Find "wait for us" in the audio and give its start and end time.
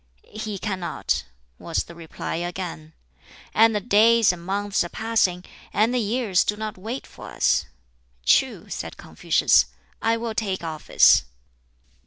6.75-7.67